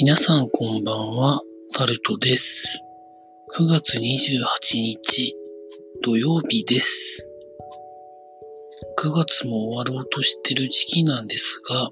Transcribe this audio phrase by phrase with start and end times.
[0.00, 1.40] 皆さんこんばんは、
[1.74, 2.80] タルトです。
[3.58, 4.00] 9月28
[4.74, 5.34] 日
[6.04, 7.28] 土曜日です。
[9.00, 11.90] 9月も終わろうとしてる時期なんですが、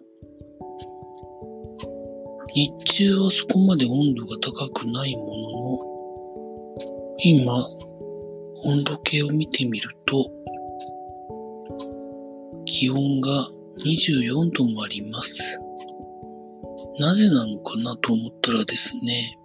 [2.55, 5.31] 日中はそこまで温度が高くないもの
[5.73, 5.79] の、
[7.25, 7.55] 今、
[8.67, 10.31] 温度計を見てみると、
[12.67, 13.49] 気温が
[13.85, 15.61] 24度もあります。
[16.99, 19.39] なぜなのかなと思ったらですね、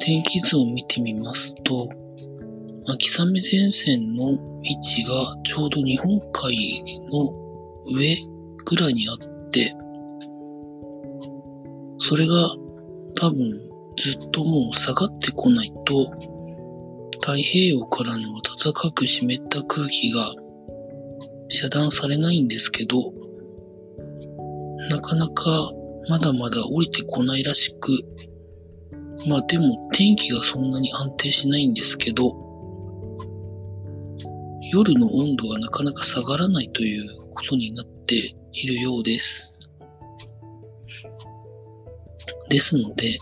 [0.00, 1.88] 天気図を見てみますと、
[2.88, 7.32] 秋雨前線の位置がちょうど日本海の
[7.96, 8.16] 上
[8.64, 9.18] ぐらいにあっ
[9.50, 9.74] て、
[11.98, 12.34] それが
[13.14, 13.50] 多分
[13.96, 16.10] ずっともう下がってこないと、
[17.20, 20.34] 太平洋からの暖かく湿った空気が
[21.48, 22.98] 遮断されないんですけど、
[24.90, 25.72] なかなか
[26.08, 27.92] まだまだ降りてこないらしく、
[29.28, 32.38] まあでも天気がそんなに安定しないんですけど、
[34.72, 39.58] 夜の温度がなかなか下がらないということになっているようです。
[42.48, 43.18] ですので、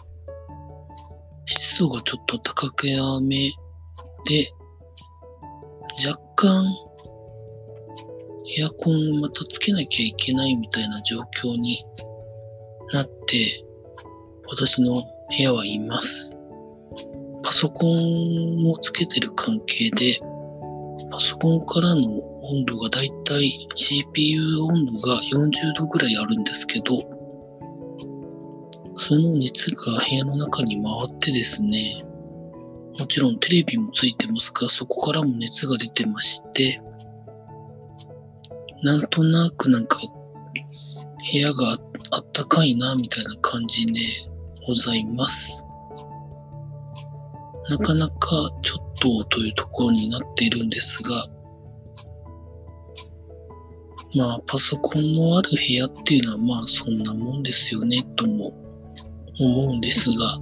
[1.47, 3.51] 湿度がちょっと高くやめ
[4.27, 4.53] で、
[6.07, 6.67] 若干
[8.59, 11.85] エアコンをまたつけなきゃいけないみたいな状況に
[12.93, 13.65] なって、
[14.49, 15.03] 私の部
[15.43, 16.37] 屋はいます。
[17.43, 20.19] パソコンをつけてる関係で、
[21.11, 22.03] パソコンからの
[22.43, 26.99] 温度がだいたい CPU 温度が40度ぐらいあるんですけど、
[28.97, 32.05] その熱が部屋の中に回ってですね、
[32.99, 36.81] もちろんテレビもついてますが、そこからも熱が出てまして、
[38.83, 39.99] なんとなくなんか
[41.33, 41.94] 部屋があって
[42.35, 44.01] たかいなみたいな感じで
[44.67, 45.65] ございます。
[47.71, 51.27] なかなかちょっとというところになっているんですが、
[54.17, 58.53] まあパソコンのある部屋っていうのはまあそんなもんですよねとも
[59.41, 60.39] 思うんですが、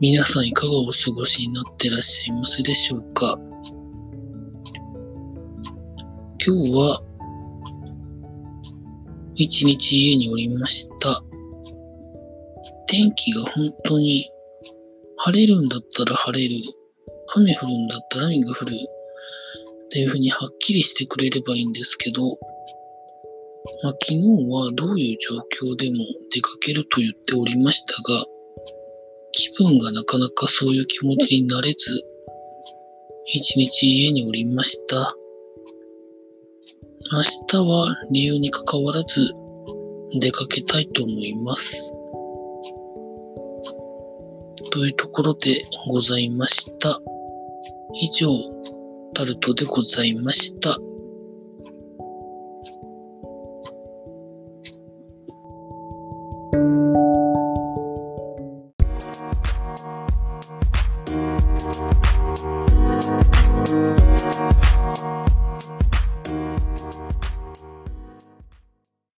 [0.00, 3.38] 皆さんいかがお過ごしになってらっしゃいますでしょうか？
[6.44, 7.00] 今日は
[9.42, 11.20] 一日家におりました。
[12.86, 14.30] 天気が本当に
[15.16, 16.62] 晴れるんだったら晴れる、
[17.34, 22.22] 雨降るんだったら雨が降るっていう風にはっきりしてくれればいいんですけど、
[23.82, 25.38] まあ、昨日はどういう状
[25.72, 28.24] 況でも出かけると言っておりましたが、
[29.32, 32.04] 気分がなかなかそういう気持ちになれず、
[33.26, 35.16] 一日家におりました。
[37.12, 39.34] 明日は理由にかかわらず
[40.18, 41.92] 出かけたいと思います。
[44.70, 46.98] というところでございました。
[48.00, 48.30] 以上、
[49.12, 50.78] タルトでございました。